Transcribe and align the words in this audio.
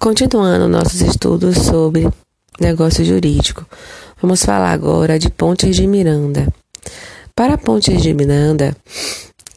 Continuando 0.00 0.66
nossos 0.66 1.02
estudos 1.02 1.58
sobre 1.58 2.08
negócio 2.58 3.04
jurídico, 3.04 3.66
vamos 4.18 4.42
falar 4.42 4.72
agora 4.72 5.18
de 5.18 5.28
Pontes 5.28 5.76
de 5.76 5.86
Miranda. 5.86 6.50
Para 7.36 7.58
Pontes 7.58 8.02
de 8.02 8.14
Miranda, 8.14 8.74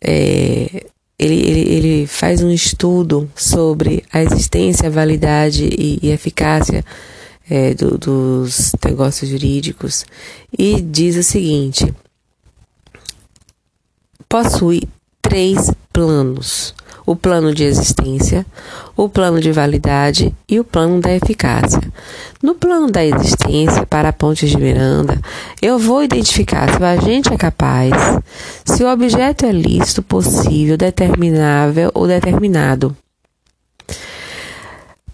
é, 0.01 0.85
ele, 1.17 1.49
ele, 1.49 1.73
ele, 1.73 2.07
faz 2.07 2.43
um 2.43 2.51
estudo 2.51 3.31
sobre 3.33 4.03
a 4.11 4.21
existência, 4.21 4.89
validade 4.89 5.63
e, 5.63 5.99
e 6.03 6.11
eficácia 6.11 6.83
é, 7.49 7.73
do, 7.73 7.97
dos 7.97 8.73
negócios 8.83 9.31
jurídicos 9.31 10.05
e 10.59 10.81
diz 10.81 11.15
o 11.15 11.23
seguinte: 11.23 11.95
possui 14.27 14.83
três 15.21 15.71
planos 15.93 16.75
o 17.05 17.15
plano 17.15 17.53
de 17.53 17.63
existência, 17.63 18.45
o 18.95 19.09
plano 19.09 19.39
de 19.39 19.51
validade 19.51 20.33
e 20.47 20.59
o 20.59 20.63
plano 20.63 21.01
da 21.01 21.13
eficácia. 21.13 21.81
No 22.41 22.55
plano 22.55 22.91
da 22.91 23.03
existência, 23.05 23.85
para 23.85 24.09
a 24.09 24.13
ponte 24.13 24.47
de 24.47 24.57
Miranda, 24.57 25.19
eu 25.61 25.77
vou 25.77 26.03
identificar 26.03 26.69
se 26.71 26.81
o 26.81 26.85
agente 26.85 27.33
é 27.33 27.37
capaz, 27.37 27.93
se 28.65 28.83
o 28.83 28.91
objeto 28.91 29.45
é 29.45 29.51
lícito, 29.51 30.01
possível, 30.01 30.77
determinável 30.77 31.91
ou 31.93 32.07
determinado. 32.07 32.95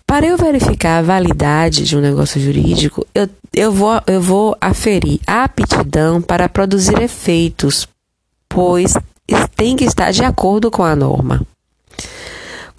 Para 0.05 0.25
eu 0.25 0.37
verificar 0.37 0.97
a 0.97 1.03
validade 1.03 1.83
de 1.83 1.95
um 1.95 2.01
negócio 2.01 2.41
jurídico, 2.41 3.05
eu, 3.13 3.29
eu, 3.53 3.71
vou, 3.71 4.01
eu 4.07 4.19
vou 4.19 4.57
aferir 4.59 5.19
a 5.27 5.43
aptidão 5.43 6.19
para 6.19 6.49
produzir 6.49 6.99
efeitos, 6.99 7.87
pois 8.47 8.95
tem 9.55 9.75
que 9.75 9.85
estar 9.85 10.11
de 10.11 10.23
acordo 10.23 10.71
com 10.71 10.83
a 10.83 10.95
norma. 10.95 11.45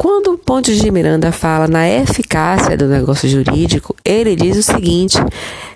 Quando 0.01 0.39
Pontes 0.39 0.81
de 0.81 0.91
Miranda 0.91 1.31
fala 1.31 1.69
na 1.69 1.87
eficácia 1.87 2.75
do 2.75 2.87
negócio 2.87 3.29
jurídico, 3.29 3.95
ele 4.03 4.35
diz 4.35 4.57
o 4.57 4.63
seguinte: 4.63 5.19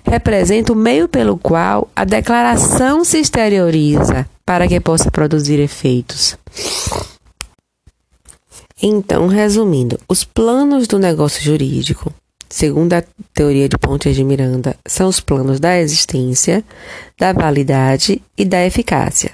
representa 0.03 0.73
o 0.73 0.75
meio 0.75 1.07
pelo 1.07 1.37
qual 1.37 1.87
a 1.95 2.03
declaração 2.03 3.05
se 3.05 3.19
exterioriza 3.19 4.27
para 4.43 4.67
que 4.67 4.79
possa 4.79 5.11
produzir 5.11 5.59
efeitos. 5.59 6.35
Então, 8.81 9.27
resumindo, 9.27 9.99
os 10.09 10.23
planos 10.23 10.87
do 10.87 10.97
negócio 10.97 11.43
jurídico, 11.43 12.11
segundo 12.49 12.93
a 12.93 13.03
teoria 13.31 13.69
de 13.69 13.77
Pontes 13.77 14.15
de 14.15 14.23
Miranda, 14.23 14.75
são 14.87 15.07
os 15.07 15.19
planos 15.19 15.59
da 15.59 15.77
existência, 15.77 16.63
da 17.19 17.31
validade 17.31 18.23
e 18.35 18.43
da 18.43 18.65
eficácia. 18.65 19.33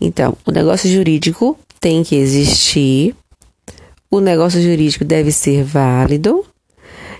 Então, 0.00 0.36
o 0.46 0.52
negócio 0.52 0.88
jurídico 0.88 1.58
tem 1.80 2.04
que 2.04 2.14
existir 2.14 3.12
o 4.10 4.20
negócio 4.20 4.60
jurídico 4.60 5.04
deve 5.04 5.32
ser 5.32 5.64
válido 5.64 6.44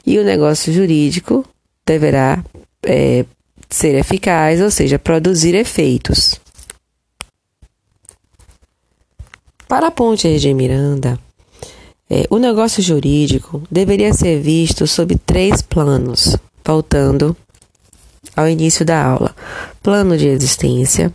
e 0.05 0.19
o 0.19 0.25
negócio 0.25 0.73
jurídico 0.73 1.45
deverá 1.85 2.45
é, 2.83 3.25
ser 3.69 3.95
eficaz, 3.97 4.61
ou 4.61 4.71
seja, 4.71 4.99
produzir 4.99 5.55
efeitos. 5.55 6.41
Para 9.69 9.89
a 9.89 9.91
Ponte 9.91 10.39
de 10.39 10.55
Miranda, 10.55 11.19
é, 12.09 12.25
o 12.31 12.39
negócio 12.39 12.81
jurídico 12.83 13.63
deveria 13.69 14.15
ser 14.15 14.41
visto 14.41 14.87
sob 14.87 15.17
três 15.17 15.61
planos, 15.61 16.37
voltando 16.65 17.37
ao 18.37 18.49
início 18.49 18.85
da 18.85 19.03
aula: 19.03 19.35
plano 19.83 20.17
de 20.17 20.29
existência, 20.29 21.13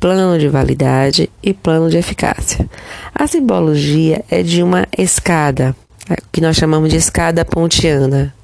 plano 0.00 0.38
de 0.38 0.48
validade 0.48 1.30
e 1.42 1.52
plano 1.52 1.90
de 1.90 1.98
eficácia. 1.98 2.68
A 3.14 3.26
simbologia 3.26 4.24
é 4.30 4.42
de 4.42 4.62
uma 4.62 4.88
escada, 4.96 5.76
é, 6.08 6.16
que 6.32 6.40
nós 6.40 6.56
chamamos 6.56 6.90
de 6.90 6.96
escada 6.96 7.44
pontiana. 7.44 8.34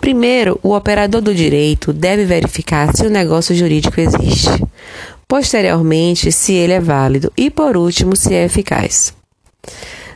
Primeiro, 0.00 0.58
o 0.62 0.74
operador 0.74 1.20
do 1.20 1.34
direito 1.34 1.92
deve 1.92 2.24
verificar 2.24 2.96
se 2.96 3.04
o 3.04 3.10
negócio 3.10 3.54
jurídico 3.54 4.00
existe. 4.00 4.48
Posteriormente, 5.26 6.30
se 6.30 6.52
ele 6.52 6.72
é 6.72 6.80
válido 6.80 7.32
e, 7.36 7.50
por 7.50 7.76
último, 7.76 8.14
se 8.14 8.32
é 8.32 8.44
eficaz. 8.44 9.12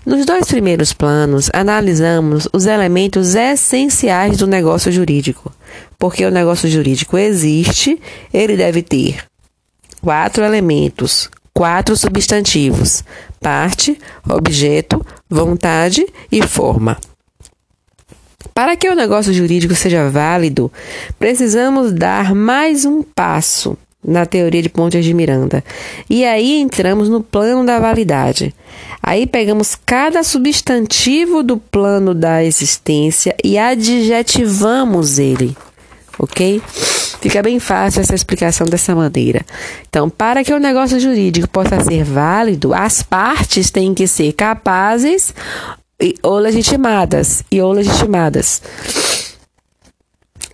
Nos 0.06 0.25
dois 0.25 0.47
primeiros 0.47 0.92
planos, 0.92 1.50
analisamos 1.53 2.48
os 2.53 2.64
elementos 2.64 3.34
essenciais 3.34 4.38
do 4.38 4.47
negócio 4.47 4.91
jurídico. 4.92 5.53
Porque 5.98 6.25
o 6.25 6.30
negócio 6.30 6.69
jurídico 6.69 7.19
existe, 7.19 8.00
ele 8.32 8.56
deve 8.56 8.82
ter 8.82 9.29
quatro 10.00 10.44
elementos, 10.44 11.30
quatro 11.52 11.96
substantivos: 11.96 13.04
parte, 13.40 13.98
objeto, 14.28 15.04
vontade 15.28 16.06
e 16.30 16.42
forma. 16.42 16.98
Para 18.54 18.76
que 18.76 18.88
o 18.88 18.94
negócio 18.94 19.32
jurídico 19.32 19.74
seja 19.74 20.10
válido, 20.10 20.72
precisamos 21.18 21.92
dar 21.92 22.34
mais 22.34 22.84
um 22.84 23.02
passo 23.02 23.76
na 24.02 24.24
teoria 24.24 24.62
de 24.62 24.68
Pontes 24.68 25.04
de 25.04 25.12
Miranda. 25.12 25.62
E 26.08 26.24
aí 26.24 26.60
entramos 26.60 27.08
no 27.08 27.22
plano 27.22 27.64
da 27.64 27.78
validade. 27.78 28.54
Aí 29.02 29.26
pegamos 29.26 29.74
cada 29.74 30.22
substantivo 30.22 31.42
do 31.42 31.58
plano 31.58 32.14
da 32.14 32.42
existência 32.44 33.34
e 33.44 33.58
adjetivamos 33.58 35.18
ele, 35.18 35.56
ok? 36.18 36.62
Fica 37.20 37.42
bem 37.42 37.60
fácil 37.60 38.00
essa 38.00 38.14
explicação 38.14 38.66
dessa 38.66 38.94
maneira. 38.94 39.44
Então, 39.88 40.08
para 40.08 40.42
que 40.42 40.54
o 40.54 40.58
negócio 40.58 40.98
jurídico 40.98 41.48
possa 41.48 41.81
ser 41.84 42.03
válido, 42.03 42.72
as 42.72 43.03
partes 43.03 43.70
têm 43.70 43.92
que 43.92 44.06
ser 44.06 44.32
capazes 44.32 45.34
ou 46.22 46.38
legitimadas 46.38 47.44
e 47.50 47.60
ou 47.60 47.72
legitimadas. 47.72 48.62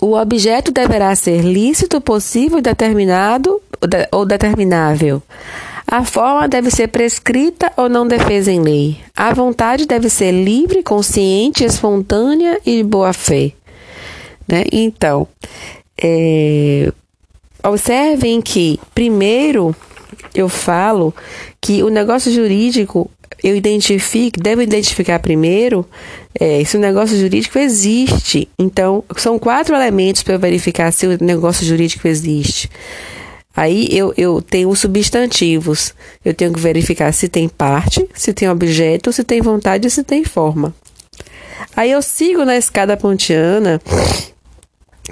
O 0.00 0.14
objeto 0.14 0.72
deverá 0.72 1.14
ser 1.14 1.40
lícito, 1.40 2.00
possível, 2.00 2.60
determinado 2.60 3.62
ou 4.10 4.26
determinável. 4.26 5.22
A 5.86 6.04
forma 6.04 6.48
deve 6.48 6.70
ser 6.70 6.88
prescrita 6.88 7.72
ou 7.76 7.88
não 7.88 8.08
defesa 8.08 8.50
em 8.50 8.60
lei. 8.60 8.98
A 9.14 9.32
vontade 9.32 9.86
deve 9.86 10.10
ser 10.10 10.32
livre, 10.32 10.82
consciente, 10.82 11.64
espontânea 11.64 12.60
e 12.66 12.78
de 12.78 12.82
boa 12.82 13.12
fé. 13.12 13.52
Né? 14.48 14.64
Então, 14.72 15.28
é, 16.00 16.92
observem 17.62 18.40
que, 18.40 18.78
primeiro, 18.94 19.74
eu 20.34 20.48
falo 20.48 21.14
que 21.60 21.82
o 21.82 21.88
negócio 21.88 22.32
jurídico 22.32 23.10
eu 23.42 23.54
identifico, 23.54 24.40
devo 24.40 24.62
identificar 24.62 25.18
primeiro 25.18 25.86
é, 26.38 26.64
se 26.64 26.76
o 26.76 26.80
negócio 26.80 27.18
jurídico 27.18 27.58
existe. 27.58 28.48
Então, 28.58 29.04
são 29.16 29.38
quatro 29.38 29.74
elementos 29.74 30.22
para 30.22 30.38
verificar 30.38 30.92
se 30.92 31.06
o 31.06 31.18
negócio 31.22 31.64
jurídico 31.64 32.08
existe. 32.08 32.70
Aí 33.54 33.88
eu, 33.90 34.12
eu 34.16 34.42
tenho 34.42 34.68
os 34.68 34.80
substantivos. 34.80 35.94
Eu 36.24 36.34
tenho 36.34 36.52
que 36.52 36.60
verificar 36.60 37.12
se 37.12 37.28
tem 37.28 37.48
parte, 37.48 38.06
se 38.14 38.32
tem 38.32 38.48
objeto, 38.50 39.12
se 39.12 39.24
tem 39.24 39.40
vontade 39.40 39.86
e 39.86 39.90
se 39.90 40.02
tem 40.02 40.24
forma. 40.24 40.74
Aí 41.74 41.90
eu 41.90 42.02
sigo 42.02 42.44
na 42.44 42.56
escada 42.56 42.96
pontiana 42.96 43.80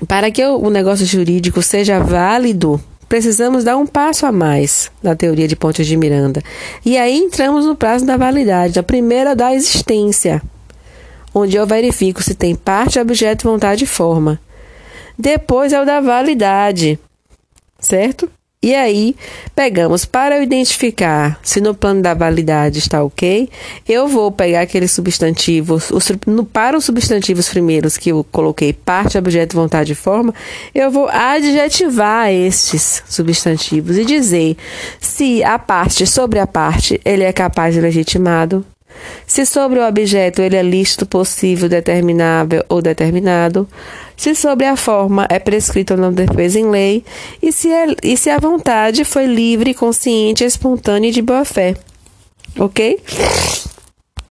para 0.09 0.31
que 0.31 0.45
o 0.45 0.71
negócio 0.71 1.07
jurídico 1.07 1.63
seja 1.63 2.01
válido, 2.01 2.81
precisamos 3.09 3.65
dar 3.65 3.77
um 3.77 3.87
passo 3.87 4.27
a 4.27 4.33
mais 4.33 4.91
na 5.03 5.15
teoria 5.15 5.47
de 5.47 5.57
Pontes 5.57 5.87
de 5.87 5.97
Miranda. 5.97 6.43
E 6.85 6.99
aí 6.99 7.17
entramos 7.17 7.67
no 7.67 7.77
prazo 7.77 8.05
da 8.05 8.17
validade, 8.17 8.79
a 8.79 8.83
primeira 8.83 9.35
da 9.35 9.55
existência, 9.55 10.43
onde 11.35 11.57
eu 11.57 11.67
verifico 11.67 12.23
se 12.23 12.35
tem 12.35 12.55
parte, 12.55 12.99
objeto, 12.99 13.49
vontade 13.49 13.85
e 13.85 13.87
forma. 13.87 14.41
Depois 15.19 15.73
é 15.73 15.81
o 15.81 15.87
da 15.87 16.01
validade, 16.01 16.99
certo? 17.79 18.29
E 18.65 18.75
aí, 18.75 19.15
pegamos 19.55 20.07
para 20.07 20.39
eu 20.39 20.43
identificar 20.43 21.39
se 21.43 21.61
no 21.61 21.75
plano 21.75 22.01
da 22.01 22.15
validade 22.15 22.79
está 22.79 23.05
ok, 23.05 23.51
eu 23.87 24.09
vou 24.09 24.33
pegar 24.33 24.63
aqueles 24.63 24.91
substantivos, 24.91 25.91
os, 25.91 26.11
no, 26.27 26.47
para 26.47 26.75
os 26.75 26.87
substantivos 26.87 27.47
primeiros 27.51 27.99
que 27.99 28.09
eu 28.09 28.25
coloquei 28.33 28.73
parte, 28.73 29.19
objeto, 29.19 29.55
vontade 29.55 29.93
e 29.93 29.95
forma, 29.95 30.33
eu 30.75 30.91
vou 30.91 31.11
adjetivar 31.11 32.31
estes 32.31 33.03
substantivos 33.07 33.99
e 33.99 34.05
dizer 34.07 34.57
se 34.99 35.45
a 35.45 35.59
parte, 35.59 36.07
sobre 36.07 36.39
a 36.39 36.47
parte, 36.47 36.99
ele 37.05 37.23
é 37.23 37.35
capaz 37.35 37.75
de 37.75 37.83
legitimado, 37.83 38.65
se 39.27 39.45
sobre 39.47 39.79
o 39.79 39.87
objeto 39.87 40.43
ele 40.43 40.57
é 40.57 40.63
lícito, 40.63 41.07
possível, 41.07 41.69
determinável 41.69 42.65
ou 42.69 42.83
determinado, 42.83 43.69
se 44.17 44.35
sobre 44.35 44.67
a 44.67 44.77
forma 44.77 45.27
é 45.31 45.39
prescrito 45.39 45.95
ou 45.95 46.01
não 46.01 46.13
defesa 46.13 46.59
em 46.59 46.71
lei, 46.71 47.05
e 47.43 47.53
se, 47.53 47.71
é, 47.71 47.87
e 48.03 48.17
se 48.17 48.31
a 48.31 48.39
vontade 48.39 49.05
foi 49.05 49.27
livre, 49.27 49.75
consciente, 49.75 50.45
espontânea 50.45 51.09
e 51.09 51.13
de 51.13 51.23
boa 51.23 51.45
fé. 51.45 51.75
Ok? 52.59 53.01